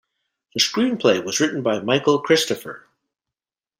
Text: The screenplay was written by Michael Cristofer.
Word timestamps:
The 0.55 0.59
screenplay 0.59 1.23
was 1.23 1.39
written 1.39 1.61
by 1.61 1.79
Michael 1.79 2.23
Cristofer. 2.23 2.85